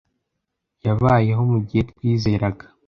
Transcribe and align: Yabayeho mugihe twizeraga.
Yabayeho 0.85 1.41
mugihe 1.51 1.81
twizeraga. 1.91 2.65